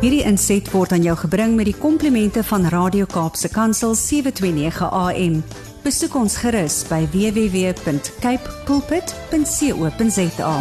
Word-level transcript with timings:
Hierdie 0.00 0.22
inset 0.24 0.64
word 0.72 0.94
aan 0.96 1.02
jou 1.04 1.12
gebring 1.20 1.58
met 1.58 1.66
die 1.68 1.76
komplimente 1.76 2.40
van 2.48 2.62
Radio 2.72 3.04
Kaapse 3.04 3.50
Kansel 3.52 3.92
729 3.92 4.86
AM. 4.96 5.34
Besoek 5.84 6.16
ons 6.16 6.38
gerus 6.40 6.78
by 6.88 7.02
www.cape 7.12 8.54
pulpit.co.za. 8.64 10.54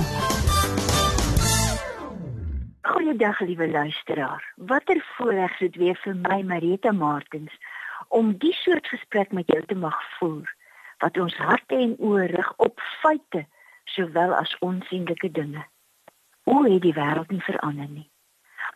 Goeiedag 2.91 3.39
liewe 3.47 3.69
luisteraar. 3.71 4.43
Watter 4.73 4.99
voorreg 5.15 5.55
dit 5.63 5.79
weer 5.85 5.95
vir 6.03 6.19
my 6.27 6.41
Marita 6.43 6.91
Martins 6.91 7.55
om 8.11 8.35
die 8.43 8.53
soort 8.59 8.91
gesprek 8.91 9.31
met 9.31 9.47
jou 9.47 9.63
te 9.71 9.79
mag 9.87 10.03
voer 10.19 10.51
wat 10.99 11.15
ons 11.15 11.39
harte 11.39 11.79
en 11.79 11.95
oë 11.95 12.27
rig 12.35 12.53
op 12.59 12.75
feite 12.99 13.47
sowel 13.95 14.35
as 14.35 14.51
onsigbare 14.59 15.31
dinge. 15.31 15.63
Hoe 16.43 16.67
het 16.67 16.83
die 16.83 16.97
wêreld 16.99 17.31
nie 17.31 17.45
verander 17.47 17.87
nie? 17.87 18.09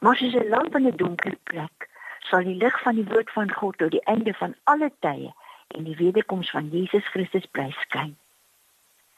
Maar 0.03 0.15
soos 0.15 0.33
'n 0.33 0.49
lamp 0.49 0.75
in 0.75 0.87
'n 0.87 0.95
donker 0.95 1.35
plek, 1.43 1.89
sal 2.19 2.43
die 2.43 2.55
lig 2.63 2.81
van 2.81 2.95
die 2.95 3.09
woord 3.11 3.31
van 3.31 3.51
God 3.51 3.77
tot 3.77 3.91
die 3.91 4.03
einde 4.03 4.33
van 4.33 4.55
alle 4.63 4.91
tye 4.99 5.33
en 5.67 5.83
die 5.83 5.95
wederkoms 5.95 6.49
van 6.49 6.69
Jesus 6.69 7.05
Christus 7.07 7.45
bly 7.45 7.71
skyn. 7.71 8.17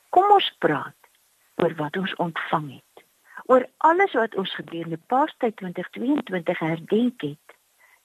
Kom 0.09 0.31
ons 0.31 0.55
praat 0.57 0.99
oor 1.55 1.75
wat 1.75 1.97
ons 1.97 2.15
ontvang 2.15 2.67
het. 2.71 3.05
Oor 3.45 3.65
alles 3.77 4.13
wat 4.13 4.35
ons 4.35 4.55
gedurende 4.55 4.99
Paastyd 5.07 5.55
2022 5.55 6.59
herdenk 6.59 7.21
het. 7.21 7.47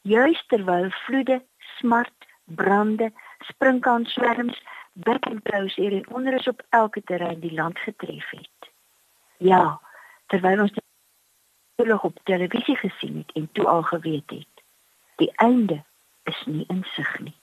Juist 0.00 0.48
terwyl 0.48 0.90
vloede, 0.90 1.42
smart, 1.58 2.26
brande, 2.44 3.12
sprinkanswerms, 3.38 4.62
bekkentouse 4.92 5.80
hier 5.80 5.92
en 5.92 6.08
onrus 6.08 6.48
op 6.48 6.62
elke 6.68 7.02
terrein 7.02 7.40
die 7.40 7.54
land 7.54 7.78
getref 7.78 8.30
het. 8.30 8.72
Ja, 9.36 9.80
terwyl 10.26 10.60
ons 10.60 10.79
oorlog 11.80 12.02
op 12.04 12.18
televisie 12.22 12.76
gesien 12.76 13.16
het 13.16 13.32
en 13.32 13.48
toe 13.52 13.66
al 13.66 13.82
geweet 13.82 14.30
het, 14.30 14.62
die 15.16 15.32
einde 15.36 15.82
is 16.22 16.42
nie 16.46 16.64
in 16.68 16.84
sig 16.92 17.18
nie. 17.18 17.36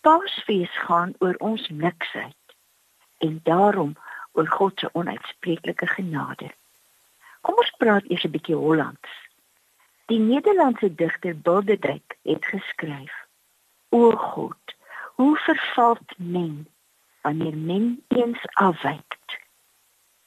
Paasfees 0.00 0.78
gaan 0.86 1.14
oor 1.18 1.34
ons 1.34 1.68
niksheid 1.68 2.54
en 3.18 3.40
daarom 3.42 3.96
oor 4.32 4.46
God 4.46 4.78
se 4.78 4.90
onuitspreeklike 4.92 5.86
genade. 5.86 6.50
Kom 7.40 7.58
ons 7.58 7.74
praat 7.82 8.06
eers 8.06 8.24
'n 8.24 8.30
bietjie 8.30 8.54
Hollands. 8.54 9.10
Die 10.06 10.18
Nederlandse 10.18 10.94
digter 10.94 11.36
Bilderdijk 11.36 12.16
het 12.22 12.44
geskryf: 12.44 13.14
O 13.88 14.10
God, 14.10 14.64
hoe 15.14 15.36
vervalt 15.36 16.18
men 16.18 16.68
wanneer 17.20 17.56
men 17.56 18.04
eens 18.08 18.42
afwyk? 18.52 19.18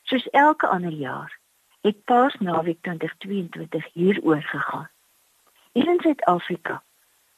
Soos 0.01 0.29
elke 0.29 0.67
ander 0.67 0.91
jaar 0.91 1.39
het 1.81 2.03
Paasnaweek 2.03 2.81
2022 2.81 3.93
hieroor 3.93 4.41
gegaan. 4.41 4.89
Hier 5.71 5.87
in 5.87 5.99
Suid-Afrika 5.99 6.83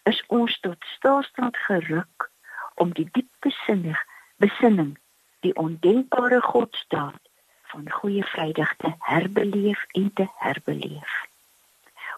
is 0.03 0.23
ons 0.27 0.59
tot 0.59 0.85
stilstand 0.95 1.57
geruk 1.57 2.29
om 2.75 2.93
die 2.93 3.09
diep 3.11 3.29
besinnig 3.39 4.05
besinning 4.35 4.97
die 5.39 5.55
ondenkbare 5.55 6.41
Godstaat 6.41 7.21
van 7.71 7.91
goeie 7.91 8.23
Vrydag 8.23 8.75
te 8.75 8.93
herbeleef 8.99 9.85
en 9.91 10.11
te 10.13 10.27
herbeleef. 10.35 11.13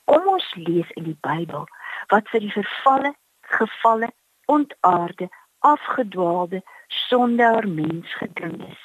Kom 0.04 0.28
ons 0.28 0.54
lees 0.56 0.90
in 0.92 1.04
die 1.04 1.18
Bybel 1.22 1.68
wat 2.08 2.30
vir 2.30 2.40
die 2.40 2.54
vervalle, 2.54 3.14
gevalle, 3.42 4.10
ontaarde, 4.46 5.30
afgedwaalde 5.60 6.64
sondaar 6.88 7.68
mens 7.68 8.14
gedring 8.14 8.60
is 8.68 8.84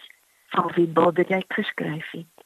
van 0.52 0.72
wie 0.74 0.86
Bilderdijk 0.86 1.52
geskryf 1.52 2.10
het. 2.10 2.39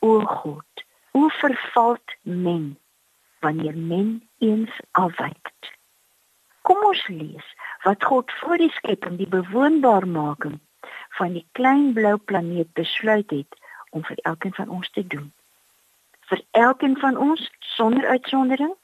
O 0.00 0.20
God, 0.20 0.84
hoe 1.10 1.30
vervalt 1.30 2.16
men 2.22 2.78
wanneer 3.40 3.76
men 3.76 4.28
eens 4.38 4.80
afwyk? 4.90 5.52
Kom 6.62 6.84
ons 6.84 7.06
lees 7.06 7.54
wat 7.82 8.04
God 8.04 8.32
voor 8.32 8.56
die 8.62 8.70
skepping 8.70 9.16
die 9.18 9.28
bewoonbaarmaking 9.28 10.60
van 11.18 11.34
die 11.34 11.46
klein 11.52 11.92
blou 11.92 12.16
planeet 12.16 12.70
besluit 12.78 13.30
het 13.30 13.58
om 13.90 14.04
vir 14.04 14.22
elkeen 14.22 14.54
van 14.54 14.68
ons 14.68 14.90
te 14.90 15.06
doen. 15.06 15.32
Vir 16.30 16.44
elkeen 16.50 16.96
van 17.02 17.16
ons 17.16 17.50
sonder 17.58 18.06
uitsondering? 18.06 18.74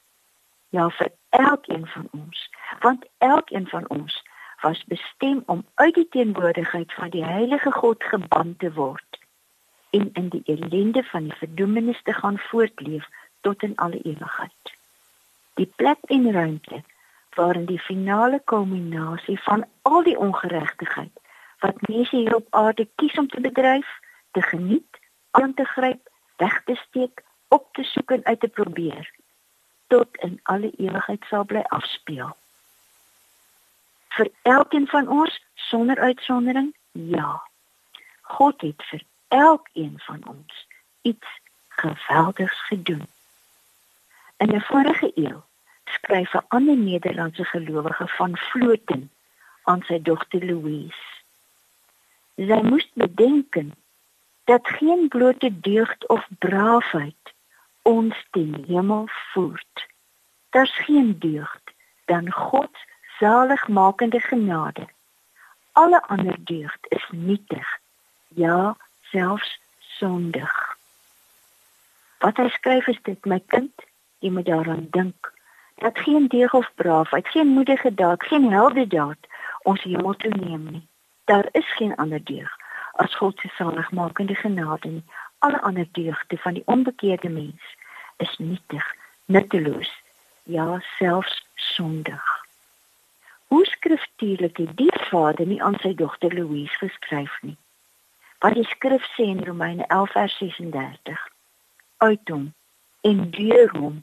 Ja, 0.69 0.89
vir 0.91 1.13
elkeen 1.29 1.87
van 1.87 2.09
ons, 2.11 2.51
want 2.81 3.07
elkeen 3.19 3.69
van 3.69 3.89
ons 3.89 4.23
was 4.63 4.85
bestem 4.91 5.43
om 5.47 5.67
uit 5.75 5.95
die 5.95 6.09
teenwoordigheid 6.09 6.93
van 6.93 7.11
die 7.11 7.25
heilige 7.25 7.71
God 7.73 8.05
geban 8.05 8.57
te 8.57 8.73
word 8.73 9.04
en 9.99 10.11
in 10.21 10.29
die 10.29 10.43
ellende 10.55 11.03
van 11.11 11.29
die 11.29 11.39
verdoemenis 11.41 12.03
te 12.03 12.13
gaan 12.13 12.39
voortleef 12.49 13.07
tot 13.41 13.63
in 13.63 13.77
alle 13.77 14.01
ewigheid. 14.03 14.75
Die 15.55 15.71
plek 15.77 15.99
en 16.17 16.31
ruimte 16.33 16.83
waarin 17.35 17.67
die 17.71 17.79
finale 17.79 18.41
kulminasie 18.45 19.39
van 19.43 19.67
al 19.83 20.03
die 20.03 20.19
ongeregtigheid 20.19 21.23
wat 21.59 21.89
mense 21.89 22.17
hier 22.17 22.35
op 22.35 22.47
aarde 22.51 22.89
kies 22.95 23.19
om 23.19 23.29
te 23.29 23.41
bedryf, 23.41 23.89
te 24.31 24.43
geniet, 24.43 25.01
aan 25.31 25.55
te 25.55 25.65
gryp, 25.65 26.09
weg 26.37 26.63
te 26.65 26.75
steek, 26.87 27.23
op 27.49 27.69
te 27.73 27.83
soek 27.83 28.11
en 28.11 28.25
uit 28.25 28.41
te 28.41 28.49
probeer 28.49 29.11
tot 29.87 30.17
in 30.17 30.41
alle 30.43 30.71
ewigheid 30.77 31.25
sal 31.31 31.45
bly 31.45 31.63
afspeel 31.69 32.35
vir 34.17 34.31
elkeen 34.43 34.87
van 34.87 35.09
ons 35.09 35.41
sonder 35.55 35.99
uitsondering? 35.99 36.75
Ja. 36.93 37.43
God 38.21 38.61
het 38.61 38.87
vir 38.91 39.03
elkeen 39.35 39.95
van 39.97 40.21
ons 40.27 40.67
iets 41.03 41.27
geweldigs 41.69 42.67
gedoen. 42.67 43.07
In 44.37 44.55
'n 44.55 44.61
vorige 44.61 45.11
eeu 45.15 45.39
skryf 45.85 46.35
'n 46.35 46.47
ander 46.49 46.77
Nederlandse 46.77 47.45
gelowige 47.45 48.09
van 48.09 48.37
Vloten 48.37 49.11
aan 49.63 49.83
sy 49.83 49.99
dogter 50.03 50.45
Louise. 50.45 51.05
Sy 52.37 52.61
moes 52.71 52.89
bedenken 52.95 53.75
dat 54.45 54.69
geen 54.69 55.09
blote 55.09 55.61
deugd 55.61 56.09
of 56.09 56.27
braafheid 56.39 57.25
ons 57.83 58.27
ten 58.31 58.65
hemel 58.67 59.09
voert. 59.33 59.87
Daar's 60.51 60.77
geen 60.77 61.19
deugd 61.19 61.67
dan 62.05 62.33
God 62.33 62.71
se 62.73 63.25
zaligmakende 63.25 64.21
genade. 64.21 64.89
Alle 65.73 66.03
ander 66.03 66.37
deugd 66.45 66.87
is 66.89 67.07
nietig, 67.11 67.79
ja, 68.29 68.77
selfs 69.15 69.59
sondig. 69.79 70.55
Wat 72.19 72.37
hy 72.41 72.49
skryf 72.57 72.91
is 72.91 72.99
dit, 73.07 73.31
my 73.31 73.39
kind, 73.55 73.87
jy 74.25 74.33
moet 74.35 74.51
daaraan 74.51 74.89
dink 74.91 75.31
dat 75.83 75.99
geen 75.99 76.29
deug 76.33 76.55
of 76.55 76.71
braafheid, 76.75 77.29
geen 77.29 77.47
moedige 77.47 77.95
daad, 77.95 78.23
geen 78.23 78.51
heldedaad 78.53 79.31
ons 79.63 79.83
hemel 79.83 80.15
toe 80.23 80.31
neem 80.31 80.67
nie. 80.71 80.87
Daar 81.31 81.49
is 81.53 81.69
geen 81.79 81.95
ander 81.97 82.23
deug 82.25 82.51
as 83.03 83.15
God 83.19 83.39
se 83.39 83.51
zaligmakende 83.59 84.35
genade 84.35 84.89
nie. 84.89 85.05
Alle 85.39 85.61
ander 85.61 85.87
deugde 85.93 86.37
van 86.37 86.55
die 86.55 86.63
onbekeerde 86.67 87.29
mens 87.29 87.63
is 88.17 88.39
nietig, 88.39 88.87
nutteloos, 89.25 89.91
ja, 90.43 90.79
selfs 90.99 91.47
sondig. 91.55 92.47
Hoe 93.47 93.65
skriftuurlik 93.67 94.57
die 94.77 94.93
vader 95.11 95.47
nie 95.47 95.63
aan 95.63 95.79
sy 95.83 95.95
dogter 95.95 96.35
Louise 96.35 96.79
geskryf 96.79 97.43
nie. 97.43 97.57
Wat 98.45 98.55
die 98.55 98.67
skrif 98.69 99.05
sê 99.17 99.25
in 99.33 99.45
Romeine 99.45 99.85
11:36. 99.89 101.21
Uit 101.97 102.29
hom 102.29 102.55
en 103.01 103.31
deur 103.31 103.71
hom 103.77 104.03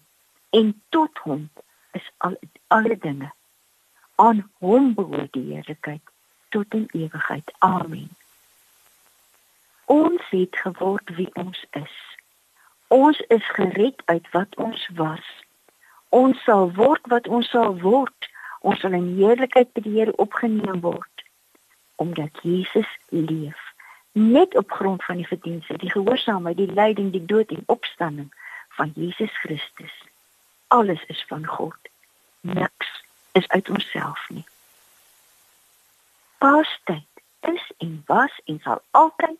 en 0.50 0.82
tot 0.90 1.18
hom 1.18 1.50
is 1.92 2.12
al 2.18 2.38
alle 2.68 2.98
dinge. 2.98 3.32
Aan 4.16 4.50
hom 4.58 4.94
behoort 4.94 5.34
die 5.34 5.54
heerlikheid 5.54 6.02
tot 6.50 6.74
in 6.74 6.88
ewigheid. 6.92 7.54
Amen. 7.58 8.10
Ons 9.86 10.30
het 10.30 10.58
geword 10.58 11.16
wie 11.16 11.30
ons 11.34 11.66
is. 11.70 12.18
Ons 12.88 13.20
is 13.20 13.46
gered 13.50 14.02
uit 14.06 14.32
wat 14.32 14.56
ons 14.56 14.90
was. 14.96 15.28
Ons 16.10 16.44
sal 16.44 16.74
word 16.74 17.06
wat 17.14 17.28
ons 17.28 17.50
sal 17.50 17.78
word 17.80 18.30
ons 18.62 18.80
sal 18.80 18.98
in 18.98 19.14
heerlikheid 19.22 19.70
by 19.74 19.86
die 19.86 20.00
Here 20.00 20.18
opgeneem 20.18 20.82
word 20.82 21.30
omdat 22.02 22.42
Jesus 22.42 22.90
leef 23.10 23.71
net 24.12 24.56
op 24.58 24.72
grond 24.72 25.04
van 25.04 25.16
die 25.16 25.28
verdienste 25.28 25.78
die 25.78 25.92
gehoorsaamheid 25.92 26.58
die 26.58 26.74
lyding 26.74 27.12
die 27.12 27.26
dood 27.26 27.52
en 27.52 27.64
opstanding 27.66 28.34
van 28.70 28.92
Jesus 28.96 29.38
Christus. 29.40 30.04
Alles 30.68 31.04
is 31.08 31.26
van 31.28 31.46
God. 31.46 31.78
Niks 32.42 33.04
is 33.32 33.48
uit 33.48 33.70
onsself 33.70 34.30
nie. 34.30 34.46
Paastyd 36.38 37.08
is 37.40 37.72
en 37.78 38.04
was 38.06 38.42
en 38.46 38.60
sal 38.64 38.82
altyd 38.92 39.40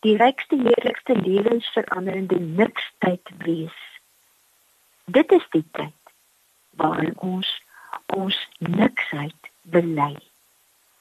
die 0.00 0.16
rykste 0.16 0.56
heerlikste 0.56 1.16
lewensveranderende 1.16 2.38
niks 2.40 2.92
tyd 2.98 3.30
wees. 3.38 3.78
Dit 5.04 5.32
is 5.32 5.46
die 5.50 5.64
tyd 5.70 6.12
waarin 6.70 7.18
ons 7.18 7.62
ons 8.06 8.48
niksheid 8.58 9.50
bely. 9.62 10.16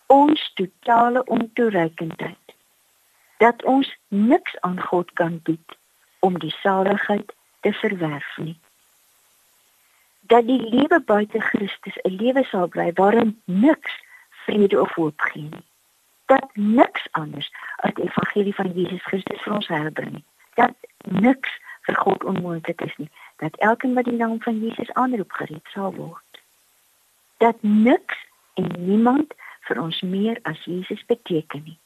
Ons 0.05 0.51
totale 0.53 1.23
ontoereikendheid 1.25 2.40
dat 3.41 3.63
ons 3.63 3.89
niks 4.07 4.59
aan 4.61 4.81
God 4.81 5.11
kan 5.19 5.39
bied 5.43 5.77
om 6.19 6.37
die 6.39 6.53
saligheid 6.61 7.33
te 7.65 7.73
verwerf 7.73 8.37
nie. 8.37 8.59
dat 10.31 10.47
die 10.47 10.61
lewe 10.69 11.01
buite 11.05 11.39
Christus 11.39 11.97
'n 12.01 12.15
lewe 12.21 12.43
sal 12.43 12.67
bly 12.67 12.91
waarin 12.93 13.41
niks 13.45 13.93
vrede 14.29 14.81
of 14.81 14.91
hoop 14.93 15.21
gee 15.21 15.49
nie. 15.49 15.67
Dat 16.25 16.49
niks 16.53 17.07
anders 17.11 17.51
as 17.75 17.93
die 17.93 18.03
evangelie 18.03 18.55
van 18.55 18.71
Jesus 18.71 19.03
Christus 19.03 19.41
vir 19.41 19.53
ons 19.53 19.67
helbring 19.67 20.11
nie. 20.11 20.23
Dat 20.53 20.75
niks 21.25 21.49
vir 21.81 21.95
God 21.95 22.23
onmoontlik 22.23 22.81
is 22.81 22.95
nie. 22.97 23.09
Dat 23.35 23.57
elkeen 23.57 23.93
wat 23.93 24.05
die 24.05 24.17
naam 24.17 24.41
van 24.41 24.59
Jesus 24.59 24.93
aanroep 24.93 25.31
gered 25.31 25.67
sal 25.73 25.93
word. 25.93 26.31
Dat 27.37 27.57
niks 27.59 28.25
en 28.53 28.71
niemand 28.77 29.33
vir 29.59 29.81
ons 29.81 30.01
meer 30.01 30.39
as 30.41 30.63
Jesus 30.63 31.05
beteken 31.05 31.63
nie. 31.63 31.79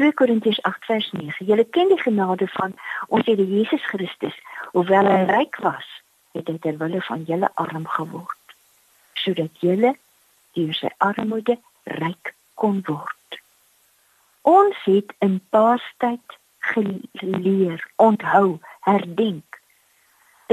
2 0.00 0.12
Korintiërs 0.16 0.60
8:9. 0.64 1.44
Julle 1.44 1.64
ken 1.76 1.88
die 1.92 2.00
genade 2.00 2.48
van 2.56 2.76
ons 3.08 3.26
Here 3.26 3.46
Jesus 3.46 3.84
Christus, 3.92 4.36
hoewel 4.72 5.06
hy 5.06 5.24
ryk 5.28 5.60
was, 5.60 5.88
het 6.32 6.48
hy 6.48 6.58
ter 6.58 6.78
wille 6.78 7.02
van 7.02 7.24
julle 7.28 7.50
arm 7.54 7.86
geword 7.96 8.54
sodat 9.20 9.64
julle 9.64 9.94
deur 10.56 10.74
sy 10.78 10.90
armoede 11.06 11.56
ryk 12.00 12.34
kon 12.62 12.80
word 12.88 13.40
ons 14.50 14.78
het 14.86 15.12
in 15.26 15.38
paastyd 15.54 16.38
geleer 16.70 17.82
onthou 18.08 18.58
herdenk 18.86 19.60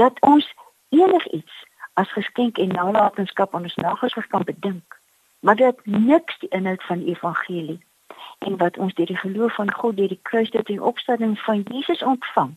dat 0.00 0.20
ons 0.32 0.46
enigiets 0.94 1.64
as 2.00 2.12
geskenk 2.16 2.58
en 2.62 2.74
nalatenskap 2.74 3.54
aan 3.54 3.68
ons 3.70 3.80
nageslag 3.86 4.28
kan 4.34 4.46
bedink 4.50 4.98
maar 5.46 5.56
dat 5.56 5.84
niks 5.86 6.38
die 6.42 6.50
inhoud 6.58 6.82
van 6.90 7.04
die 7.04 7.14
evangelie 7.14 7.80
en 8.38 8.56
wat 8.56 8.78
ons 8.78 8.94
deur 8.94 9.06
die 9.06 9.22
geloof 9.24 9.54
van 9.54 9.72
God 9.72 9.96
deur 9.96 10.08
die 10.08 10.22
kruisdood 10.22 10.68
en 10.68 10.82
opstanding 10.82 11.38
van 11.38 11.62
Jesus 11.62 12.02
ontvang 12.02 12.56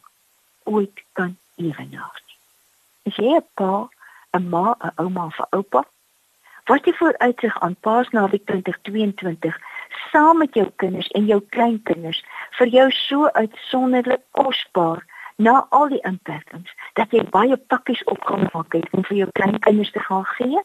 ooit 0.64 1.04
kan 1.14 1.38
ewenaar 1.56 2.22
Is 3.10 3.16
jy 3.16 3.32
'n 3.36 3.46
pa, 3.58 3.90
'n 4.38 4.50
ma, 4.54 4.66
'n 4.88 4.92
ouma 5.04 5.24
of 5.26 5.40
'n 5.40 5.56
oupa? 5.58 5.82
Wat 6.70 6.86
jy 6.86 6.94
vooruitsig 6.94 7.56
aan 7.60 7.76
Paasnaweek 7.86 8.46
2022 8.46 9.58
saam 10.12 10.38
met 10.38 10.54
jou 10.54 10.68
kinders 10.76 11.10
en 11.18 11.26
jou 11.26 11.42
kleinkinders 11.56 12.24
vir 12.58 12.68
jou 12.68 12.92
so 12.92 13.30
uitsonderlik 13.42 14.22
kosbaar 14.32 15.02
na 15.36 15.66
al 15.70 15.88
die 15.88 16.04
inperkings 16.12 16.76
dat 16.94 17.12
jy 17.12 17.24
baie 17.38 17.58
pakkies 17.58 18.04
opgemaak 18.04 18.74
het 18.78 18.88
om 18.92 19.04
vir 19.10 19.18
jou 19.18 19.30
kleinkinders 19.32 19.92
te 19.92 20.00
gaan 20.00 20.26
gee? 20.38 20.62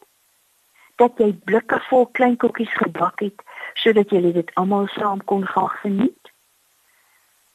Dat 0.97 1.19
jy 1.21 1.33
blikke 1.49 1.79
vol 1.89 2.07
klein 2.17 2.37
koekies 2.41 2.73
gebak 2.73 3.21
het 3.21 3.43
sodat 3.77 4.09
julle 4.09 4.31
dit 4.33 4.51
almal 4.57 4.87
saam 4.95 5.23
kon 5.23 5.45
gaan 5.47 5.69
geniet? 5.81 6.31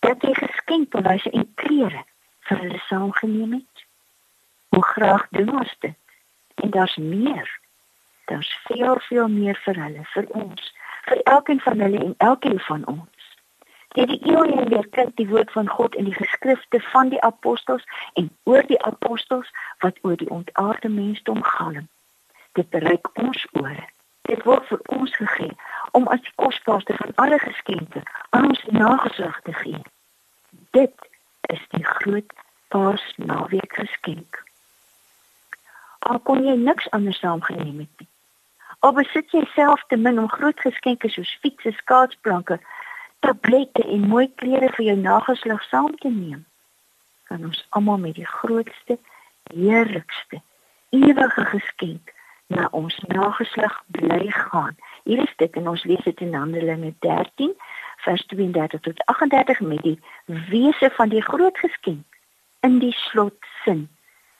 Dat 0.06 0.22
jy 0.22 0.34
geskenkpryse 0.38 1.30
en 1.30 1.48
klere 1.54 2.04
vir 2.48 2.62
hulle 2.64 2.78
saamgeneem 2.86 3.52
het? 3.58 3.86
Hoe 4.74 4.84
graag 4.84 5.26
doen 5.30 5.58
ons 5.58 5.74
dit? 5.78 5.98
En 6.54 6.70
daar's 6.70 6.96
meer. 6.96 7.50
Daar's 8.24 8.60
veel 8.64 8.96
veel 9.08 9.28
meer 9.28 9.58
vir 9.64 9.82
hulle, 9.84 10.04
vir 10.14 10.26
ons, 10.28 10.74
vir 11.04 11.22
elkeen 11.22 11.60
van 11.60 11.80
hulle 11.80 11.98
en 12.04 12.14
elkeen 12.18 12.60
van 12.60 12.86
ons. 12.86 13.22
Dit 13.92 14.08
die 14.08 14.20
eeue 14.30 14.68
weer 14.70 14.86
kyk 14.96 15.10
die 15.20 15.28
woord 15.28 15.50
van 15.52 15.68
God 15.68 15.94
in 15.94 16.06
die 16.08 16.14
geskrifte 16.16 16.80
van 16.92 17.10
die 17.12 17.20
apostels 17.20 17.84
en 18.14 18.30
oor 18.48 18.64
die 18.70 18.80
apostels 18.88 19.50
wat 19.84 19.98
oor 20.02 20.16
die 20.16 20.30
ontaarde 20.30 20.88
mensdom 20.88 21.42
galm. 21.42 21.88
Dit 22.52 22.68
bereik 22.70 23.08
ons 23.22 23.46
ore. 23.52 23.88
Dit 24.28 24.44
word 24.44 24.66
vir 24.68 24.80
ons 24.96 25.16
gegee 25.16 25.56
om 25.92 26.06
as 26.08 26.20
die 26.20 26.36
kosbaarste 26.36 26.96
van 26.96 27.12
alle 27.24 27.38
geskenke 27.38 28.04
aan 28.30 28.48
ons 28.52 28.62
nageslag 28.70 29.40
te 29.42 29.52
gee. 29.52 29.82
Dit 30.70 31.10
is 31.52 31.66
die 31.74 31.84
groot 31.84 32.32
Paasnaweek 32.72 33.74
geskenk 33.76 34.42
al 36.10 36.20
kon 36.26 36.42
jy 36.46 36.54
niks 36.58 36.88
anders 36.96 37.20
saamgeneem 37.22 37.84
het 37.84 38.02
nie. 38.02 38.08
Al 38.82 38.94
besit 38.96 39.30
jy 39.34 39.42
self 39.54 39.82
te 39.88 39.96
min 39.96 40.18
om 40.18 40.30
groot 40.30 40.58
geskenke 40.60 41.10
soos 41.12 41.30
fietses, 41.42 41.76
skaatsplanke, 41.84 42.58
tablette 43.22 43.84
en 43.86 44.08
mooi 44.10 44.26
klere 44.42 44.72
vir 44.76 44.88
jou 44.88 44.96
nageslag 44.98 45.62
saam 45.68 45.94
te 46.02 46.10
neem, 46.10 46.42
kan 47.30 47.44
ons 47.46 47.62
almal 47.78 48.00
met 48.02 48.16
die 48.18 48.26
grootste, 48.26 48.98
heerlikste, 49.54 50.42
ewige 50.90 51.46
geskenk 51.52 52.10
na 52.54 52.68
ons 52.70 52.98
nageslag 53.08 53.82
bly 53.86 54.28
gaan. 54.30 54.76
Hier 55.04 55.22
is 55.22 55.32
dit 55.36 55.56
in 55.56 55.68
ons 55.68 55.84
lees 55.88 56.04
dit 56.04 56.20
in 56.20 56.34
Handelinge 56.34 56.94
13 57.04 57.54
vers 58.04 58.26
32 58.26 58.80
tot 58.80 59.02
38 59.04 59.60
met 59.60 59.82
die 59.82 59.98
wese 60.24 60.90
van 60.98 61.08
die 61.08 61.22
groot 61.22 61.58
geskenk 61.58 62.04
in 62.60 62.78
die 62.78 62.94
slotsin 63.08 63.88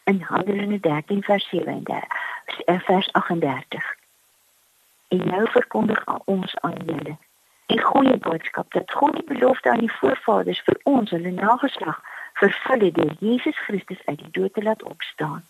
in 0.05 0.23
Handelinge 0.29 0.81
13 0.81 1.23
vers 1.23 1.49
37 1.49 2.23
eh, 2.67 2.81
vers 2.81 3.12
38. 3.12 3.94
En 5.09 5.26
nou 5.26 5.44
verkondig 5.50 6.05
ons 6.25 6.56
aan 6.61 6.81
julle 6.87 7.17
die 7.73 7.81
goeie 7.81 8.17
boodskap 8.17 8.73
dat 8.73 8.93
God 8.93 9.17
die 9.17 9.29
belofte 9.29 9.70
aan 9.70 9.85
die 9.85 9.94
voorvaders 10.00 10.61
vir 10.67 10.81
ons 10.85 11.11
hulle 11.14 11.31
nageslag 11.31 12.00
vervul 12.41 12.85
het 12.87 12.94
deur 12.99 13.14
Jesus 13.20 13.59
Christus 13.67 14.03
uit 14.05 14.19
die 14.19 14.31
dood 14.31 14.55
te 14.55 14.62
laat 14.62 14.82
opstaan. 14.82 15.44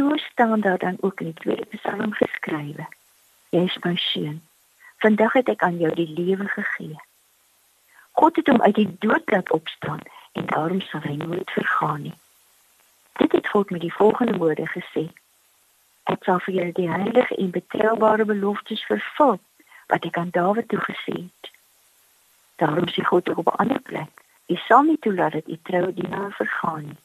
So 0.00 0.16
staan 0.16 0.60
daar 0.60 0.78
dan 0.78 0.96
ook 1.00 1.20
in 1.20 1.26
die 1.26 1.34
tweede 1.34 1.64
Psalm 1.64 2.12
geskrywe. 2.12 2.86
Jy 3.48 3.64
is 3.64 3.78
my 3.78 3.96
seun. 3.96 4.38
Vandag 4.96 5.32
het 5.32 5.48
ek 5.48 5.62
aan 5.62 5.76
jou 5.76 5.90
die 5.94 6.08
lewe 6.08 6.46
gegee. 6.48 6.96
God 8.10 8.36
het 8.36 8.46
hom 8.48 8.62
uit 8.62 8.74
die 8.74 8.96
dood 8.98 9.30
laat 9.30 9.50
opstaan 9.50 10.00
en 10.32 10.46
daarom 10.46 10.80
sal 10.80 11.04
hy 11.04 11.12
nooit 11.20 11.50
vergaan 11.50 12.00
nie. 12.02 12.14
Dit 13.20 13.32
het 13.32 13.48
God 13.48 13.70
met 13.70 13.80
die 13.80 13.92
volgende 13.92 14.38
woorde 14.40 14.66
gesê: 14.72 15.04
Ek 16.08 16.24
sal 16.24 16.40
vir 16.46 16.54
julle 16.54 16.72
die 16.80 16.88
heilige 16.88 17.36
en 17.36 17.52
betroubare 17.58 18.24
beloftes 18.24 18.86
vervul 18.88 19.36
wat 19.92 20.08
ek 20.08 20.16
aan 20.16 20.32
Dawid 20.32 20.68
toegesê 20.72 21.18
het. 21.18 21.52
Daarom 22.56 22.88
sê 22.88 23.04
God 23.04 23.28
op 23.36 23.52
'n 23.52 23.60
ander 23.66 23.80
plek: 23.80 24.24
"U 24.48 24.56
sal 24.56 24.82
nie 24.82 24.98
toelaat 24.98 25.32
dat 25.32 25.48
u 25.48 25.60
troue 25.62 25.92
dienaar 25.94 26.32
vergaan 26.32 26.84
nie." 26.88 27.00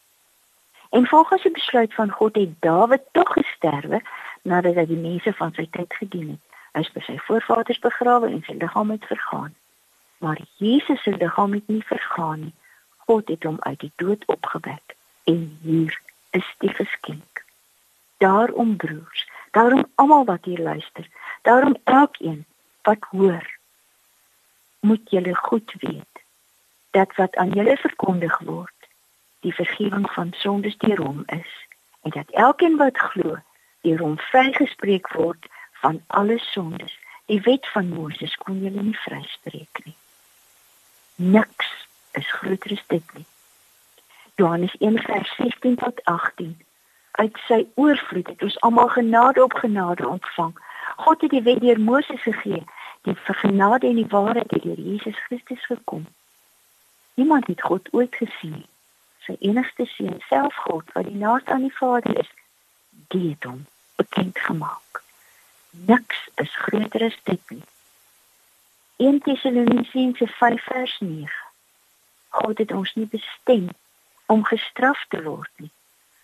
En 0.96 1.08
volgens 1.08 1.42
die 1.44 1.52
besluit 1.52 1.94
van 1.94 2.10
God 2.10 2.36
het 2.36 2.50
Dawid 2.60 3.02
tog 3.12 3.34
gesterwe 3.34 4.02
nadat 4.42 4.78
hy 4.80 4.86
die 4.88 5.00
mense 5.00 5.34
van 5.36 5.52
sy 5.58 5.66
tyd 5.72 5.92
gedien 6.00 6.30
het. 6.30 6.60
Hy 6.72 6.84
is 6.86 6.92
by 6.96 7.02
sy 7.04 7.16
voorvaders 7.28 7.82
begrawe 7.84 8.30
en 8.32 8.40
sy 8.46 8.56
liggaam 8.62 8.94
het 8.94 9.04
vergaan. 9.10 9.52
Maar 10.24 10.40
Jesus 10.62 11.02
se 11.04 11.12
liggaam 11.12 11.58
het 11.58 11.68
nie 11.68 11.84
vergaan 11.90 12.46
nie. 12.46 12.54
God 13.10 13.28
het 13.28 13.44
hom 13.44 13.58
uit 13.68 13.80
die 13.84 13.92
dood 14.00 14.24
opgewek 14.32 14.96
en 15.28 15.44
hier 15.66 16.00
is 16.40 16.48
die 16.64 16.72
geskenk. 16.80 17.44
Daarom 18.24 18.78
broers, 18.80 19.28
daarom 19.52 19.84
almal 20.00 20.24
wat 20.32 20.48
hier 20.48 20.64
luister, 20.64 21.12
daarom 21.42 21.76
elkeen 21.84 22.46
wat 22.88 23.04
hoor, 23.12 23.52
moet 24.80 25.12
julle 25.12 25.36
goed 25.36 25.76
weet 25.84 26.24
dat 26.96 27.16
wat 27.20 27.36
aan 27.36 27.52
julle 27.52 27.76
verkondig 27.84 28.40
word, 28.48 28.75
die 29.46 29.54
vergifnis 29.54 30.14
van 30.18 30.34
sondes 30.42 30.78
deur 30.82 31.02
hom 31.06 31.24
is 31.26 31.54
en 32.02 32.14
dat 32.18 32.32
elkeen 32.32 32.78
wat 32.82 32.98
glo, 32.98 33.38
deur 33.86 34.02
hom 34.02 34.18
vrygespreek 34.30 35.10
word 35.14 35.46
van 35.82 36.02
alle 36.08 36.38
sondes. 36.40 36.98
Die 37.26 37.42
wet 37.42 37.68
van 37.74 37.90
Moses 37.90 38.36
kon 38.42 38.60
julle 38.62 38.82
nie 38.82 38.98
vryspreek 39.06 39.82
nie. 39.86 39.96
Niks 41.16 41.72
is 42.22 42.32
groter 42.32 42.76
as 42.78 42.84
dit 42.94 43.14
nie. 43.18 43.26
Johannes 44.36 44.76
1 44.78 45.00
vers 45.06 45.36
16 45.38 45.76
tot 45.82 46.04
18. 46.04 46.54
Uit 47.12 47.42
sy 47.48 47.62
oorvloed 47.74 48.30
het 48.34 48.46
ons 48.46 48.60
almal 48.68 48.94
genade 48.98 49.44
op 49.44 49.58
genade 49.64 50.08
ontvang. 50.08 50.54
God 51.06 51.22
het 51.22 51.34
die 51.34 51.46
wet 51.46 51.62
deur 51.66 51.80
Moses 51.80 52.22
gegee, 52.22 52.62
die 53.08 53.18
genade 53.42 53.88
en 53.88 54.02
die 54.02 54.12
waarheid 54.14 54.52
het 54.52 54.64
deur 54.64 54.82
Jesus 54.92 55.18
Christus 55.26 55.66
gekom. 55.66 56.06
Niemand 57.14 57.48
het 57.48 57.62
God 57.62 57.94
ooit 57.94 58.16
gesien 58.16 58.58
nie. 58.60 58.70
Sy 59.26 59.38
enigste 59.40 59.86
seun, 59.90 60.20
self 60.30 60.58
God 60.66 60.92
wat 60.94 61.08
die 61.10 61.18
naaste 61.22 61.54
aan 61.56 61.66
die 61.66 61.78
Vader 61.78 62.20
is, 62.22 62.30
die 63.14 63.30
het 63.30 63.48
hom 63.50 63.66
bekend 63.96 64.40
gemaak. 64.40 65.02
Niks 65.88 66.28
is 66.36 66.54
groter 66.66 67.04
as 67.10 67.18
dit 67.24 67.50
nie. 67.50 67.64
1 68.98 69.20
Tessalonisense 69.26 70.28
5 70.28 70.64
vers 70.64 70.96
9. 71.00 71.30
God 72.30 72.58
het 72.58 72.72
ons 72.72 72.94
nie 72.96 73.08
bestem 73.12 73.70
om 74.32 74.44
gestraf 74.44 75.06
te 75.10 75.22
word 75.24 75.52
nie, 75.64 75.72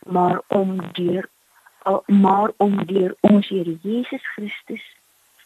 maar 0.06 0.42
om 0.48 0.78
deur 0.98 1.30
maar 2.06 2.52
om 2.58 2.86
deur 2.86 3.16
ons 3.20 3.48
Here 3.48 3.78
Jesus 3.82 4.26
Christus 4.36 4.84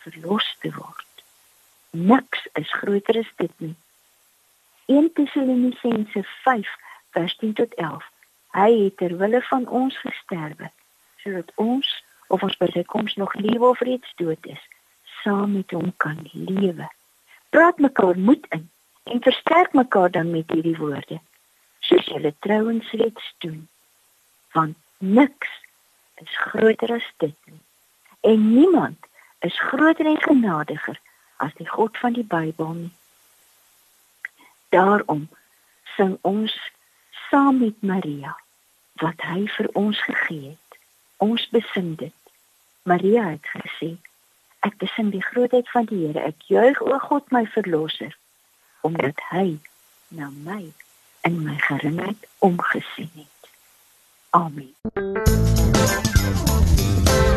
verlos 0.04 0.58
te 0.60 0.72
word. 0.76 1.24
Niks 1.90 2.48
is 2.54 2.72
groter 2.74 3.20
as 3.20 3.32
dit 3.36 3.54
nie. 3.64 3.76
1 4.86 5.14
Tessalonisense 5.14 6.26
5 6.44 6.74
vers 7.16 7.36
10 7.42 7.54
tot 7.60 7.74
11. 7.82 8.10
Hy 8.56 8.72
het 8.84 8.98
ter 9.02 9.18
wille 9.18 9.42
van 9.52 9.68
ons 9.68 10.00
gesterwe 10.04 10.72
sodat 11.24 11.52
ons 11.62 11.88
of 12.28 12.44
ons 12.46 12.58
by 12.62 12.68
sy 12.74 12.84
koms 12.86 13.16
nog 13.18 13.34
lewe 13.40 13.66
of 13.66 13.80
reeds 13.88 14.12
dood 14.22 14.46
is, 14.52 14.62
saam 15.24 15.56
met 15.58 15.72
hom 15.74 15.94
kan 16.04 16.20
lewe. 16.34 16.86
Praat 17.50 17.80
mekaar 17.82 18.20
moed 18.20 18.46
in 18.54 18.68
en 19.10 19.24
versterk 19.26 19.74
mekaar 19.74 20.12
dan 20.12 20.30
met 20.34 20.52
hierdie 20.54 20.78
woorde 20.78 21.22
soos 21.86 22.06
julle 22.10 22.34
trouens 22.40 22.92
reeds 22.92 23.34
doen. 23.38 23.68
Want 24.52 24.78
niks 24.98 25.50
is 26.16 26.38
groter 26.38 26.94
as 26.94 27.08
dit 27.18 27.36
nie. 27.46 27.62
En 28.20 28.54
niemand 28.54 28.98
is 29.40 29.60
groter 29.60 30.06
en 30.06 30.22
genadiger 30.22 31.00
as 31.38 31.54
die 31.60 31.70
God 31.70 31.98
van 31.98 32.14
die 32.14 32.26
Bybel 32.26 32.74
nie. 32.74 32.94
Daarom 34.70 35.28
sing 35.96 36.18
ons 36.22 36.56
saam 37.36 37.58
met 37.58 37.82
Maria 37.82 38.38
wat 38.94 39.20
hy 39.28 39.42
vir 39.58 39.68
ons 39.74 40.04
gegee 40.04 40.54
het. 40.54 40.78
Ons 41.18 41.50
besing 41.52 41.98
dit. 42.00 42.32
Maria 42.88 43.26
het 43.28 43.50
gesê: 43.52 43.90
Ek 44.64 44.78
besing 44.80 45.12
die 45.12 45.24
grootheid 45.24 45.68
van 45.74 45.90
die 45.92 46.06
Here. 46.06 46.24
Ek 46.32 46.48
juig 46.48 46.80
o 46.80 46.96
God 47.10 47.28
my 47.36 47.44
verlosser 47.58 48.16
omdat 48.88 49.20
hy 49.34 49.58
na 50.16 50.32
my 50.48 50.64
in 51.28 51.44
my 51.44 51.60
geringheid 51.68 52.28
omgesien 52.40 53.12
het. 53.20 53.52
Amen. 54.30 56.14